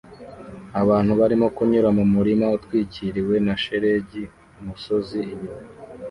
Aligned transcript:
Abantu 0.81 1.11
barimo 1.19 1.47
kunyura 1.55 1.89
mu 1.97 2.03
murima 2.13 2.45
utwikiriwe 2.57 3.35
na 3.45 3.55
shelegi 3.63 4.23
umusozi 4.59 5.17
inyuma 5.33 5.67